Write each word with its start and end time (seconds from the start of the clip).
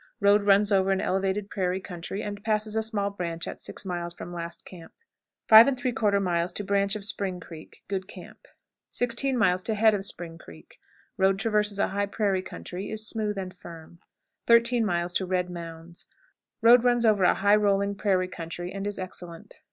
Road 0.19 0.41
runs 0.47 0.71
over 0.71 0.89
an 0.89 0.99
elevated 0.99 1.47
prairie 1.51 1.79
country, 1.79 2.23
and 2.23 2.43
passes 2.43 2.75
a 2.75 2.81
small 2.81 3.11
branch 3.11 3.47
at 3.47 3.59
six 3.59 3.85
miles 3.85 4.15
from 4.15 4.33
last 4.33 4.65
camp. 4.65 4.91
5 5.47 5.67
3/4. 5.67 6.65
Branch 6.65 6.95
of 6.95 7.05
"Spring 7.05 7.39
Creek." 7.39 7.83
Good 7.87 8.07
camp. 8.07 8.47
16. 8.89 9.39
Head 9.39 9.93
of 9.93 10.03
"Spring 10.03 10.39
Creek." 10.39 10.79
Road 11.17 11.37
traverses 11.37 11.77
a 11.77 11.89
high 11.89 12.07
prairie 12.07 12.41
country, 12.41 12.89
is 12.89 13.07
smooth 13.07 13.37
and 13.37 13.53
firm. 13.53 13.99
13. 14.47 14.89
Red 15.27 15.51
Mounds. 15.51 16.07
Road 16.63 16.83
runs 16.83 17.05
over 17.05 17.23
a 17.23 17.35
high 17.35 17.55
rolling 17.55 17.93
prairie 17.93 18.27
country, 18.27 18.71
and 18.71 18.87
is 18.87 18.97
excellent. 18.97 19.59